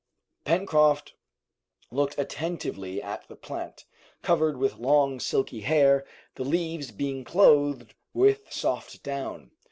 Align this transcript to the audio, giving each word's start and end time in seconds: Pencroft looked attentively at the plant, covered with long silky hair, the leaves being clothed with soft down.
Pencroft 0.45 1.13
looked 1.91 2.17
attentively 2.17 3.03
at 3.03 3.27
the 3.27 3.35
plant, 3.35 3.85
covered 4.23 4.57
with 4.57 4.79
long 4.79 5.19
silky 5.19 5.59
hair, 5.61 6.07
the 6.33 6.43
leaves 6.43 6.89
being 6.89 7.23
clothed 7.23 7.93
with 8.11 8.51
soft 8.51 9.03
down. 9.03 9.51